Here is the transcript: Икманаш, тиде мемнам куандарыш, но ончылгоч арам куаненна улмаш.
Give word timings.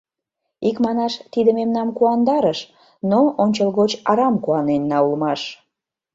Икманаш, 0.69 1.13
тиде 1.31 1.51
мемнам 1.59 1.89
куандарыш, 1.97 2.59
но 3.09 3.19
ончылгоч 3.43 3.91
арам 4.09 4.35
куаненна 4.43 4.97
улмаш. 5.05 5.41